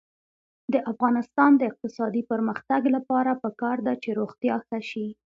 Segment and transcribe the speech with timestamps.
[0.73, 5.07] د افغانستان د اقتصادي پرمختګ لپاره پکار ده چې روغتیا ښه شي.